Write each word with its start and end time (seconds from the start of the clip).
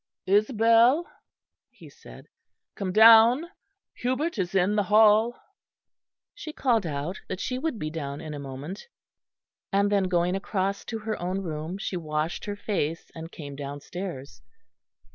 "Isabel," 0.25 1.05
he 1.69 1.87
said, 1.87 2.25
"come 2.73 2.91
down. 2.91 3.51
Hubert 3.93 4.39
is 4.39 4.55
in 4.55 4.75
the 4.75 4.81
hall." 4.89 5.39
She 6.33 6.51
called 6.51 6.87
out 6.87 7.21
that 7.27 7.39
she 7.39 7.59
would 7.59 7.77
be 7.77 7.91
down 7.91 8.19
in 8.19 8.33
a 8.33 8.39
moment; 8.39 8.87
and 9.71 9.91
then 9.91 10.05
going 10.05 10.35
across 10.35 10.83
to 10.85 10.97
her 10.97 11.21
own 11.21 11.41
room 11.41 11.77
she 11.77 11.97
washed 11.97 12.45
her 12.45 12.55
face 12.55 13.11
and 13.13 13.31
came 13.31 13.55
downstairs. 13.55 14.41